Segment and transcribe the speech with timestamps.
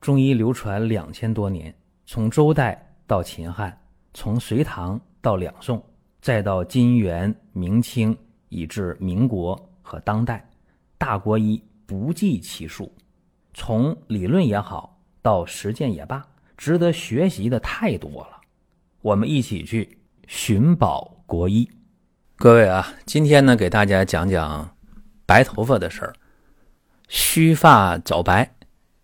[0.00, 1.74] 中医流传两千多年，
[2.06, 3.78] 从周代到秦汉，
[4.14, 5.82] 从隋唐到两宋，
[6.22, 8.16] 再到金元明清，
[8.48, 10.48] 以至民国和当代，
[10.96, 12.90] 大国医不计其数。
[13.52, 16.26] 从理论也好，到实践也罢，
[16.56, 18.40] 值得学习的太多了。
[19.02, 21.68] 我们一起去寻宝国医。
[22.36, 24.74] 各位啊，今天呢，给大家讲讲
[25.26, 26.14] 白头发的事儿。
[27.08, 28.50] 须发早白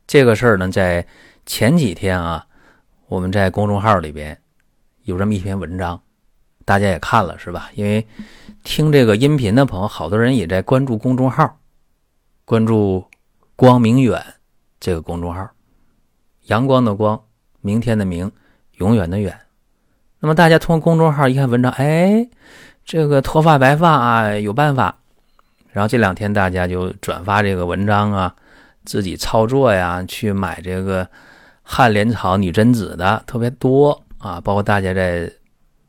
[0.06, 1.06] 这个事儿呢，在
[1.44, 2.46] 前几天啊，
[3.08, 4.38] 我们在公众号里边
[5.04, 6.00] 有这么一篇文章，
[6.64, 7.70] 大家也看了是吧？
[7.74, 8.06] 因为
[8.64, 11.58] 听这个音频的朋友，好多人也在关注公众号，
[12.44, 13.04] 关注
[13.56, 14.24] “光明远”
[14.80, 15.48] 这个公众号，
[16.46, 17.20] 阳光的光，
[17.60, 18.30] 明天的明，
[18.74, 19.38] 永远的远。
[20.20, 22.28] 那么大家通过公众号一看文章，哎。
[22.84, 24.96] 这个脱发白发啊，有办法。
[25.72, 28.32] 然后这两天大家就转发这个文章啊，
[28.86, 31.06] 自己操作呀，去买这个
[31.62, 34.40] 汉莲草女贞子的特别多啊。
[34.40, 35.30] 包括大家在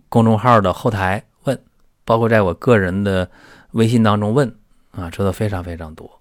[0.09, 1.57] 公众号的后台问，
[2.03, 3.29] 包括在我个人的
[3.71, 4.53] 微信当中问
[4.91, 6.19] 啊，这都非常非常多。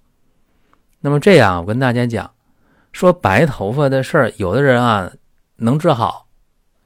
[1.00, 2.31] 那么这样，我跟大家讲，
[2.93, 5.11] 说白头发的事儿，有的人啊
[5.56, 6.27] 能治好，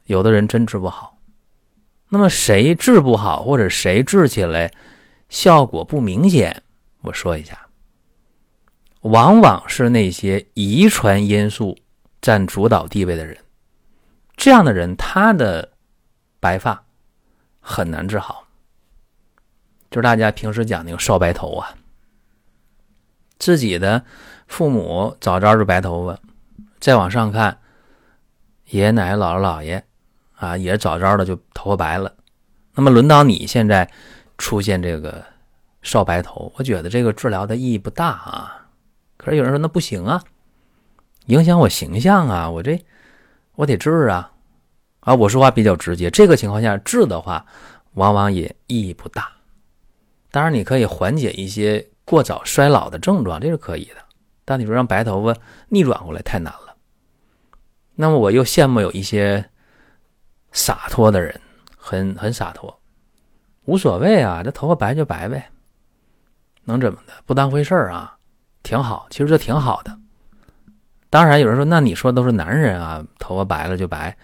[0.04, 1.18] 有的人真治不好。
[2.08, 4.70] 那么谁治不好，或者谁治起来
[5.28, 6.62] 效果不明显？
[7.02, 7.56] 我说一下，
[9.00, 11.76] 往往是那些遗传因素
[12.20, 13.36] 占主导地位的人。
[14.36, 15.70] 这样的人，他的
[16.38, 16.84] 白发
[17.60, 18.46] 很难治好。
[19.90, 21.74] 就是大家平时讲那个少白头啊，
[23.38, 24.04] 自己的
[24.46, 26.18] 父母早早就白头发，
[26.78, 27.58] 再往上看，
[28.66, 29.84] 爷爷奶奶、姥姥姥爷。
[30.36, 32.14] 啊，也早早的就头发白了，
[32.74, 33.86] 那么轮到你现在
[34.38, 35.22] 出现这个
[35.82, 38.59] 少白头，我觉得这个治疗的意义不大啊。
[39.20, 40.24] 可是有人说那不行啊，
[41.26, 42.82] 影响我形象啊，我这
[43.54, 44.32] 我得治啊。
[45.00, 47.44] 啊，我说话比较直接，这个情况下治的话，
[47.92, 49.30] 往往也意义不大。
[50.30, 53.96] 当然，你可以缓解一些过早衰老的症状，这是可以的。
[54.46, 55.38] 但你说让白头发
[55.68, 56.74] 逆转过来太难了。
[57.94, 59.44] 那么我又羡慕有一些。
[60.52, 61.40] 洒脱的人，
[61.76, 62.76] 很很洒脱，
[63.66, 65.48] 无所谓啊，这头发白就白呗，
[66.64, 67.12] 能怎么的？
[67.24, 68.18] 不当回事儿啊，
[68.62, 69.06] 挺好。
[69.10, 69.96] 其实这挺好的。
[71.08, 74.16] 当然有人说，那你说都是男人啊，头发白了就白，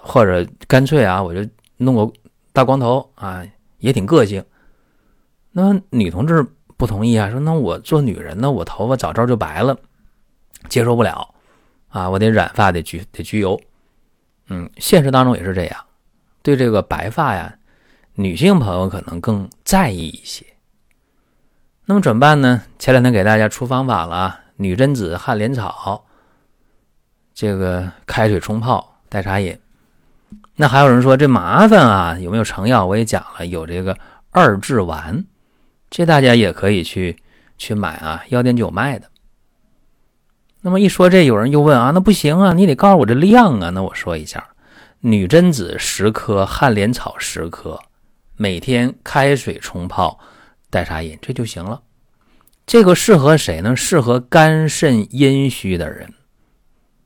[0.00, 1.46] 或者干脆啊，我就
[1.76, 2.10] 弄个
[2.52, 3.44] 大光头啊，
[3.78, 4.42] 也挺个性。
[5.52, 6.42] 那女同志
[6.76, 9.76] 不同意啊，说那我做女人呢，我头发早早就白了，
[10.68, 11.34] 接受不了
[11.88, 13.60] 啊，我得染发，得焗得焗油。
[14.48, 15.84] 嗯，现实当中也是这样，
[16.40, 17.54] 对这个白发呀，
[18.14, 20.46] 女性朋友可能更在意一些。
[21.90, 22.60] 那么怎么办呢？
[22.78, 26.04] 前两天给大家出方法了啊，女贞子、汉莲草，
[27.32, 29.58] 这个开水冲泡代茶饮。
[30.54, 32.84] 那还有人说这麻烦啊，有没有成药？
[32.84, 33.96] 我也讲了，有这个
[34.30, 35.24] 二至丸，
[35.88, 37.16] 这大家也可以去
[37.56, 39.08] 去买啊，药店就有卖的。
[40.60, 43.70] 那么一说这，有人又问啊，那不行啊，你得告诉我这量啊。
[43.70, 44.46] 那我说一下，
[45.00, 47.80] 女贞子十颗，汉莲草十颗，
[48.36, 50.18] 每天开水冲泡，
[50.70, 51.82] 代茶饮，这就行了。
[52.66, 53.74] 这个适合谁呢？
[53.74, 56.12] 适合肝肾阴虚的人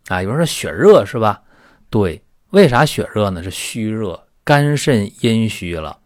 [0.09, 0.23] 啊。
[0.23, 1.43] 有人说血热是吧？
[1.89, 3.43] 对，为啥血热呢？
[3.43, 5.99] 是虚热，肝肾阴虚了。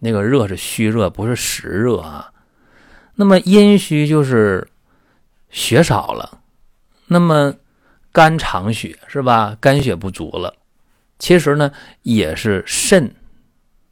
[0.00, 2.32] 那个热是虚热，不是实热啊。
[3.14, 4.68] 那么阴虚就是
[5.50, 6.40] 血少了。
[7.06, 7.54] 那么，
[8.12, 9.56] 肝藏血是吧？
[9.60, 10.54] 肝血不足了，
[11.18, 11.70] 其实呢
[12.02, 13.14] 也是肾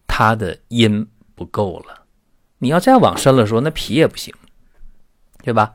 [0.06, 2.05] 它的阴不够了。
[2.58, 4.34] 你要再往深了说，那脾也不行，
[5.42, 5.74] 对吧？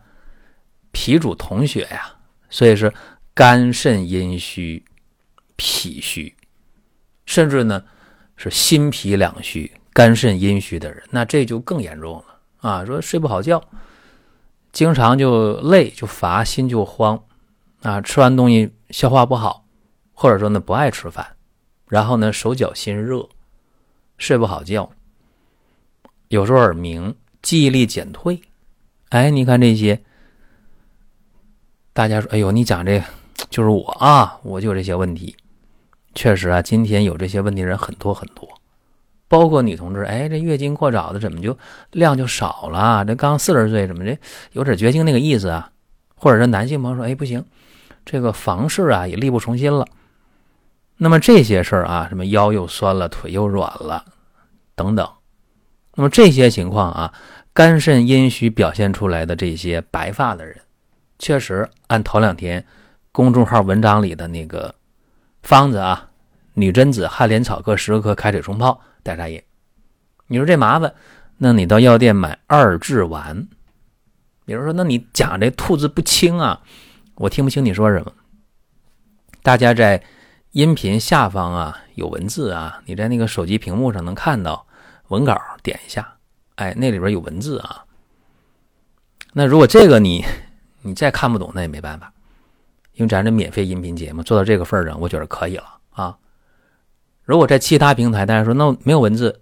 [0.91, 2.15] 脾主统血呀，
[2.49, 2.93] 所以是
[3.33, 4.83] 肝肾阴虚，
[5.55, 6.35] 脾虚，
[7.25, 7.83] 甚至呢
[8.35, 12.85] 是心脾两虚、肝肾阴虚的人，那这就更严重了啊！
[12.85, 13.63] 说睡不好觉，
[14.71, 17.23] 经常就累就乏，心就慌。
[17.83, 19.65] 啊，吃完东西消化不好，
[20.13, 21.35] 或者说呢不爱吃饭，
[21.87, 23.27] 然后呢手脚心热，
[24.17, 24.91] 睡不好觉，
[26.31, 28.39] 有时候耳鸣，记忆力减退。
[29.09, 30.01] 哎，你看这些，
[31.91, 33.03] 大家说，哎呦，你讲这
[33.49, 35.35] 就是我啊，我就这些问题。
[36.15, 38.47] 确实啊，今天有这些问题人很多很多，
[39.27, 41.57] 包括女同志，哎，这月经过早的怎么就
[41.91, 43.03] 量就少了？
[43.03, 44.17] 这刚四十岁怎么这
[44.53, 45.69] 有点绝经那个意思啊？
[46.15, 47.43] 或者是男性朋友说，哎，不行。
[48.05, 49.85] 这个房事啊也力不从心了，
[50.95, 54.05] 那么这些事儿啊，什么腰又酸了，腿又软了，
[54.75, 55.05] 等等，
[55.95, 57.13] 那么这些情况啊，
[57.53, 60.59] 肝肾阴虚表现出来的这些白发的人，
[61.19, 62.65] 确实按头两天
[63.11, 64.73] 公众号文章里的那个
[65.43, 66.09] 方子啊，
[66.53, 69.41] 女贞子、旱莲草各十克，开水冲泡代茶饮。
[70.27, 70.93] 你说这麻烦，
[71.37, 73.47] 那你到药店买二至丸。
[74.45, 76.61] 比如说，那你讲这吐字不清啊，
[77.15, 78.11] 我听不清你说什么。
[79.43, 80.01] 大家在
[80.51, 84.65] 音频下方啊有文字啊，你在那个手机屏幕上能看到
[85.11, 86.17] 文稿，点一下，
[86.55, 87.83] 哎，那里边有文字啊。
[89.33, 90.25] 那如果这个你
[90.81, 92.13] 你再看不懂，那也没办法，
[92.93, 96.17] 因为咱这免费音频节目做到这个份上，我觉得可以了啊。
[97.23, 99.41] 如果在其他平台，大家说那没有文字，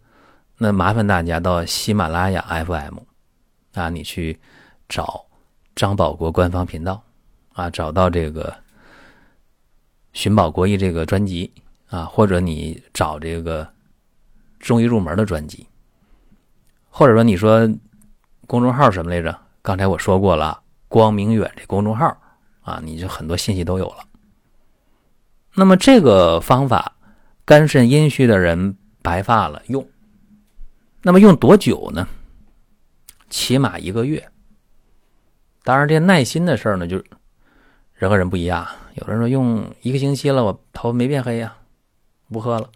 [0.58, 2.98] 那麻烦大家到喜马拉雅 FM
[3.76, 4.40] 啊，你去
[4.88, 5.24] 找
[5.76, 7.02] 张保国官方频道
[7.54, 8.56] 啊，找到这个
[10.14, 11.52] 寻宝国医这个专辑
[11.90, 13.68] 啊，或者你找这个
[14.60, 15.68] 中医入门的专辑，
[16.90, 17.68] 或者说你说
[18.46, 19.36] 公众号什么来着？
[19.62, 22.16] 刚才我说过了，光明远这公众号
[22.62, 24.06] 啊，你就很多信息都有了。
[25.56, 26.96] 那么这个方法，
[27.46, 29.86] 肝肾阴虚的人白发了用，
[31.02, 32.08] 那么用多久呢？
[33.30, 34.30] 起码一个月。
[35.64, 37.04] 当然，这耐心的事儿呢，就
[37.94, 38.68] 人和人不一样。
[38.96, 41.56] 有人说用一个星期了，我头没变黑呀，
[42.30, 42.70] 不喝了。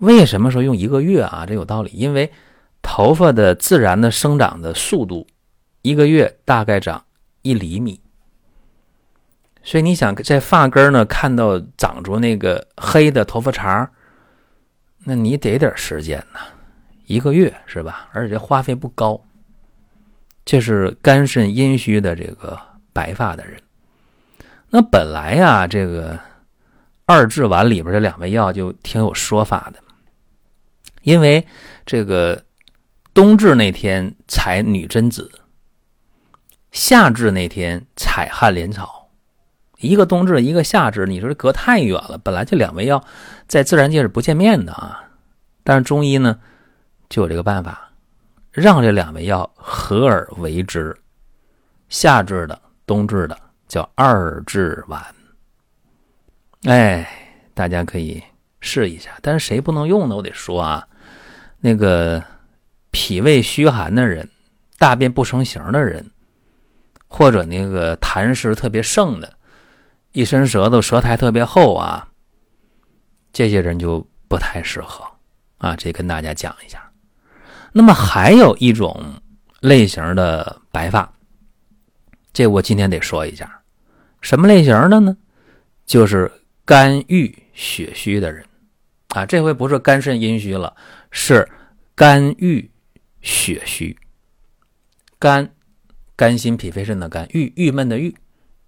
[0.00, 1.44] 为什么说用一个月啊？
[1.46, 2.32] 这有道理，因为
[2.82, 5.26] 头发的自然的生长的速度。
[5.82, 7.04] 一个月大概长
[7.42, 8.00] 一厘米，
[9.62, 13.88] 所以你想在发根呢看到长出那个黑的头发茬
[15.04, 16.40] 那你得点时间呢，
[17.06, 18.08] 一个月是吧？
[18.12, 19.18] 而且这花费不高。
[20.44, 22.58] 这是肝肾阴虚的这个
[22.92, 23.58] 白发的人。
[24.68, 26.18] 那本来呀，这个
[27.06, 29.80] 二至丸里边这两味药就挺有说法的，
[31.02, 31.46] 因为
[31.86, 32.44] 这个
[33.14, 35.30] 冬至那天采女贞子。
[36.70, 39.08] 夏至那天采旱莲草，
[39.78, 42.18] 一个冬至，一个夏至，你说隔太远了。
[42.22, 43.02] 本来这两味药
[43.46, 45.02] 在自然界是不见面的啊，
[45.64, 46.38] 但是中医呢
[47.08, 47.90] 就有这个办法，
[48.52, 50.94] 让这两味药合而为之。
[51.88, 53.36] 夏至的、冬至的
[53.66, 55.02] 叫二至丸。
[56.64, 57.08] 哎，
[57.54, 58.22] 大家可以
[58.60, 59.18] 试一下。
[59.22, 60.16] 但是谁不能用呢？
[60.16, 60.86] 我得说啊，
[61.60, 62.22] 那个
[62.90, 64.28] 脾胃虚寒的人，
[64.78, 66.10] 大便不成形的人。
[67.10, 69.32] 或者那个痰湿特别盛的，
[70.12, 72.06] 一伸舌头舌苔特别厚啊，
[73.32, 75.02] 这些人就不太适合
[75.56, 75.74] 啊。
[75.74, 76.86] 这跟大家讲一下。
[77.72, 79.14] 那么还有一种
[79.60, 81.10] 类型的白发，
[82.34, 83.58] 这我今天得说一下，
[84.20, 85.16] 什么类型的呢？
[85.86, 86.30] 就是
[86.66, 88.44] 肝郁血虚的人
[89.08, 89.26] 啊。
[89.26, 90.74] 这回不是肝肾阴虚了，
[91.10, 91.48] 是
[91.94, 92.70] 肝郁
[93.22, 93.98] 血虚，
[95.18, 95.50] 肝。
[96.16, 98.12] 肝心脾肺肾的肝，郁郁闷的郁，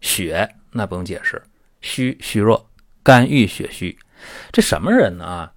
[0.00, 1.42] 血那不用解释，
[1.81, 2.70] 虚虚弱，
[3.02, 3.98] 肝郁血虚，
[4.52, 5.25] 这什么人呢？
[5.25, 5.52] 啊，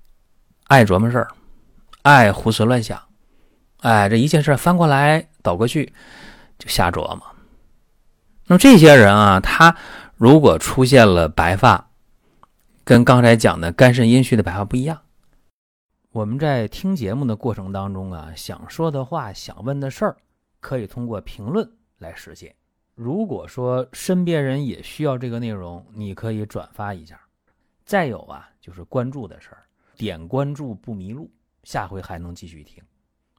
[0.64, 1.28] 爱琢磨事儿，
[2.02, 3.00] 爱胡思乱想，
[3.82, 5.94] 哎，这一件事翻过来倒过去
[6.58, 7.22] 就瞎琢磨。
[8.48, 9.78] 那么这些人啊，他
[10.18, 11.92] 如果出现了白发，
[12.86, 15.02] 跟刚才讲的肝肾阴虚的白话不一样。
[16.12, 20.18] 我们在听节目的过程当中啊，想说的话，想问的事儿，
[20.60, 21.72] 可以通过评论。
[22.00, 22.54] 来实现。
[22.94, 27.18] 如果说身边人也需要这个内容，你可以转发一下。
[27.86, 29.64] 再有啊，就是关注的事儿，
[29.96, 31.32] 点关注不迷路，
[31.64, 32.84] 下回还能继续听。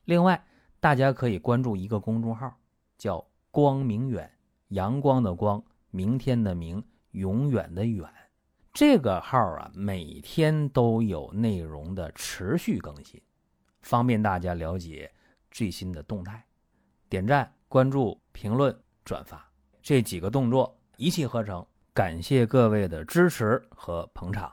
[0.07, 0.43] 另外，
[0.81, 2.51] 大家可以关注一个公众号，
[2.97, 3.23] 叫
[3.53, 4.31] “光明远”，
[4.69, 8.09] 阳光的光，明天的明，永远的远。
[8.75, 13.23] 这个号啊，每天都有内容的持续更新，
[13.83, 15.09] 方便大家了解
[15.53, 16.45] 最新的动态。
[17.09, 17.51] 点赞。
[17.69, 19.45] 关注、评论、转发
[19.83, 24.53] 这几个动作一气呵成，感谢各位的支持和捧场。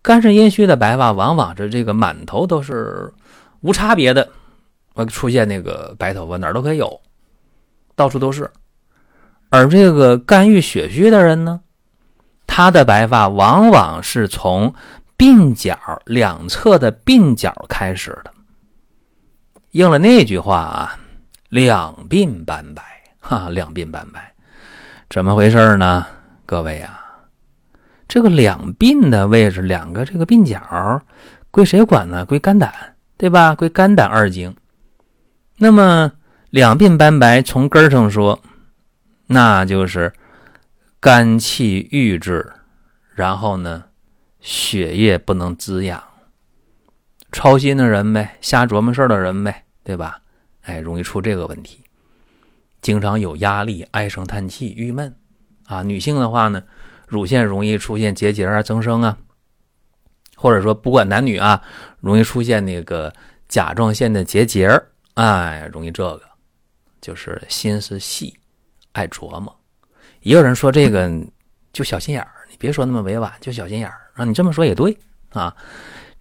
[0.00, 3.12] 肝肾阴虚的白发，往往是这个满头都是
[3.60, 4.30] 无差别的，
[4.94, 7.02] 呃，出现那个白头发，哪儿都可以有，
[7.94, 8.50] 到处都是。
[9.50, 11.61] 而这个肝郁血虚的人呢，
[12.54, 14.74] 他的白发往往是从
[15.16, 18.30] 鬓角两侧的鬓角开始的，
[19.70, 20.98] 应了那句话啊。
[21.48, 22.82] 两鬓斑白，
[23.20, 24.34] 哈，两鬓斑白，
[25.08, 26.06] 怎么回事呢？
[26.44, 27.00] 各位啊，
[28.06, 31.00] 这个两鬓的位置，两个这个鬓角，
[31.50, 32.22] 归谁管呢？
[32.26, 32.70] 归肝胆，
[33.16, 33.54] 对吧？
[33.54, 34.54] 归肝胆二经。
[35.56, 36.12] 那么
[36.50, 38.38] 两鬓斑白，从根上说，
[39.26, 40.12] 那就是
[41.02, 42.52] 肝气郁滞，
[43.16, 43.86] 然后呢，
[44.38, 46.00] 血液不能滋养，
[47.32, 50.20] 操心的人呗，瞎琢磨事儿的人呗，对吧？
[50.60, 51.82] 哎，容易出这个问题，
[52.80, 55.12] 经常有压力、唉声叹气、郁闷，
[55.66, 55.82] 啊。
[55.82, 56.62] 女性的话呢，
[57.08, 59.18] 乳腺容易出现结节啊、增生啊，
[60.36, 61.64] 或者说不管男女啊，
[61.98, 63.12] 容易出现那个
[63.48, 64.80] 甲状腺的结节
[65.14, 66.22] 哎，容易这个，
[67.00, 68.38] 就是心思细，
[68.92, 69.61] 爱琢磨。
[70.22, 71.10] 也有人说这个
[71.72, 74.24] 就小心眼儿，你别说那么委婉，就小心眼儿啊。
[74.24, 74.96] 你这么说也对
[75.30, 75.54] 啊。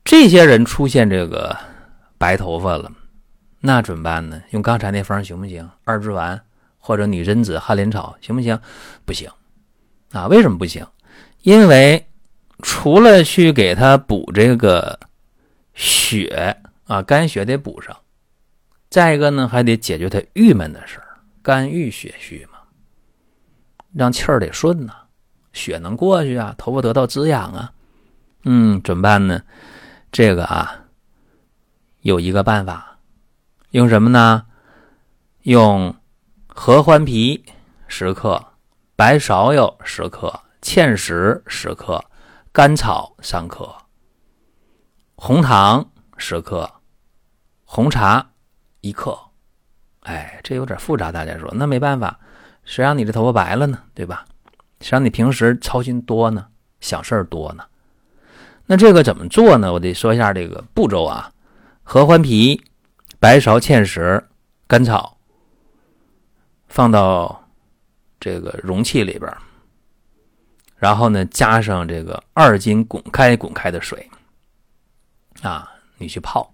[0.03, 1.55] 这些人出现这个
[2.17, 2.91] 白头发了，
[3.59, 4.41] 那怎么办呢？
[4.49, 5.69] 用刚才那方行不行？
[5.83, 6.39] 二之丸
[6.79, 8.59] 或者女贞子、旱莲草行不行？
[9.05, 9.29] 不行
[10.11, 10.27] 啊！
[10.27, 10.85] 为什么不行？
[11.43, 12.03] 因为
[12.63, 14.99] 除了去给他补这个
[15.75, 16.55] 血
[16.85, 17.95] 啊，肝血得补上，
[18.89, 21.07] 再一个呢，还得解决他郁闷的事儿，
[21.43, 22.47] 肝郁血虚，
[23.93, 24.93] 让气儿得顺呐，
[25.53, 27.71] 血能过去啊，头发得到滋养啊。
[28.43, 29.41] 嗯，怎么办呢？
[30.11, 30.85] 这个啊，
[32.01, 32.97] 有一个办法，
[33.71, 34.45] 用什么呢？
[35.43, 35.95] 用
[36.47, 37.43] 合欢皮
[37.87, 38.43] 十克、
[38.95, 42.03] 白芍药十克、芡实十克、
[42.51, 43.73] 甘草三克、
[45.15, 46.69] 红糖十克、
[47.63, 48.31] 红茶
[48.81, 49.17] 一克。
[50.01, 52.19] 哎，这有点复杂，大家说那没办法，
[52.63, 53.81] 谁让你这头发白了呢？
[53.93, 54.25] 对吧？
[54.79, 56.47] 谁让你平时操心多呢？
[56.79, 57.63] 想事儿多呢？
[58.65, 59.71] 那这个怎么做呢？
[59.71, 61.31] 我得说一下这个步骤啊：
[61.83, 62.61] 合欢皮、
[63.19, 64.23] 白芍、芡实、
[64.67, 65.17] 甘草，
[66.67, 67.47] 放到
[68.19, 69.31] 这个容器里边
[70.77, 74.09] 然后呢，加上这个二斤滚开滚开的水
[75.41, 76.51] 啊，你去泡。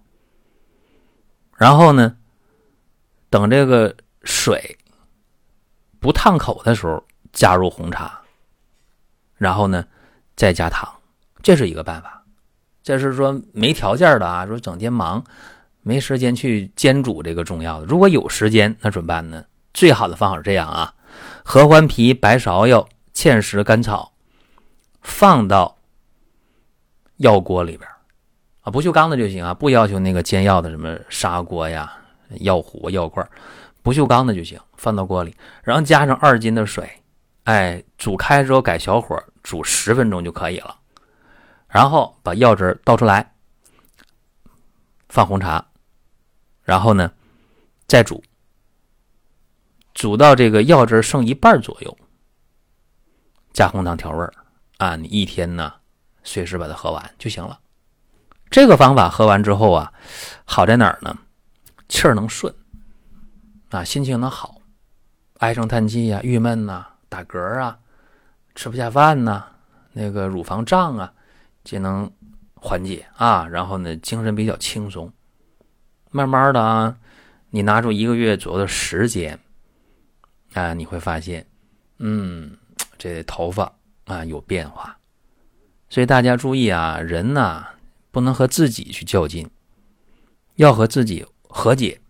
[1.56, 2.14] 然后呢，
[3.30, 4.76] 等这个水
[6.00, 7.02] 不烫口的时候，
[7.32, 8.20] 加入红茶，
[9.36, 9.84] 然后呢，
[10.36, 10.88] 再加糖。
[11.42, 12.22] 这是一个办法，
[12.82, 15.22] 这是说没条件的啊，说整天忙，
[15.82, 17.86] 没时间去煎煮这个中药的。
[17.86, 19.44] 如果有时间，那怎么办呢？
[19.72, 20.92] 最好的方法是这样啊：
[21.44, 24.12] 合欢皮、白芍药、芡实、甘草，
[25.00, 25.78] 放到
[27.18, 27.88] 药锅里边
[28.62, 31.92] 啊，不锈钢的就行啊，不要求那个煎药的什么砂锅呀、
[32.40, 33.26] 药壶、药罐，
[33.88, 34.60] 不锈钢的就行。
[34.76, 37.02] 放到锅里，然后加上二斤的水，
[37.44, 40.78] 哎，煮开之后改小火煮十分钟就可以了。
[41.68, 43.32] 然后把药汁倒出来，
[45.08, 45.66] 放红茶，
[46.62, 47.10] 然后呢，
[47.86, 48.22] 再煮，
[49.94, 51.98] 煮到这个药汁剩一半左右，
[53.54, 54.28] 加红糖调味
[54.76, 54.96] 啊。
[54.96, 55.72] 你一天呢，
[56.22, 57.58] 随时把它喝完就行了。
[58.50, 59.92] 这个方法喝完之后啊，
[60.44, 61.18] 好在哪儿呢？
[61.88, 62.54] 气儿能顺
[63.70, 64.60] 啊，心情能好，
[65.38, 67.78] 唉声叹气呀、郁闷呐、打嗝啊、
[68.54, 69.46] 吃不下饭呐、
[69.92, 71.12] 那个乳房胀啊。
[71.64, 72.10] 就能
[72.54, 75.12] 缓解啊，然后呢，精神比较轻松。
[76.10, 76.96] 慢慢的啊，
[77.50, 79.38] 你拿出一个月左右的时间
[80.54, 81.46] 啊，你会发现，
[81.98, 82.56] 嗯，
[82.96, 83.70] 这头发
[84.06, 84.96] 啊有变化。
[85.90, 87.66] 所以大家注意啊，人呐
[88.10, 89.50] 不能和自己去较劲，
[90.54, 92.00] 要和自己和解。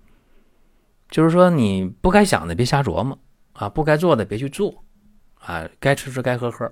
[1.10, 3.18] 就是说，你不该想的别瞎琢磨
[3.52, 4.84] 啊，不该做的别去做
[5.40, 6.70] 啊，该吃吃该喝喝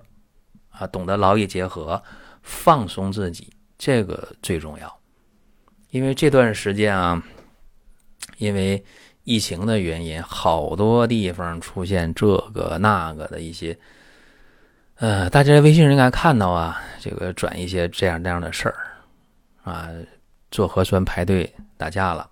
[0.70, 2.02] 啊，懂得劳逸结合。
[2.48, 5.00] 放松自己，这个最重要。
[5.90, 7.20] 因为这段时间啊，
[8.38, 8.84] 因为
[9.24, 13.76] 疫情的原因，好多地方出现这个那个的一些，
[14.98, 18.76] 呃，大家微信应该看到啊，这个转一些这样那样的事儿
[19.64, 19.88] 啊，
[20.52, 22.30] 做核酸排队打架了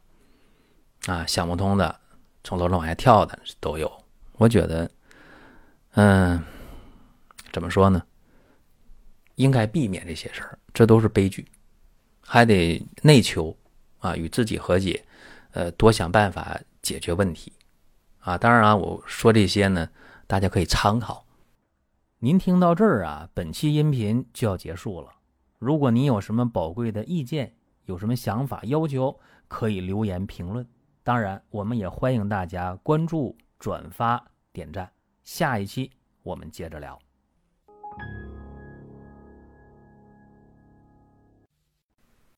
[1.06, 2.00] 啊，想不通的，
[2.42, 3.90] 从楼上往下跳的都有。
[4.38, 4.90] 我觉得，
[5.92, 6.42] 嗯，
[7.52, 8.02] 怎么说呢？
[9.37, 11.46] 应该避免这些事儿，这都是悲剧，
[12.20, 13.56] 还得内求
[13.99, 15.04] 啊，与自己和解，
[15.52, 17.52] 呃，多想办法解决问题
[18.20, 18.38] 啊。
[18.38, 19.88] 当然啊，我说这些呢，
[20.26, 21.26] 大家可以参考。
[22.20, 25.08] 您听到这儿啊，本期音频就要结束了。
[25.58, 30.66] 如果您有什么宝贵的意见，有什么想法要求，可以留言评论。
[31.04, 34.90] 当然，我们也欢迎大家关注、转发、点赞。
[35.23, 35.92] 下一期
[36.23, 36.99] 我们接着聊。